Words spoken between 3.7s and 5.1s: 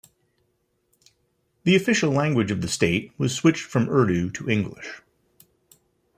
Urdu to English.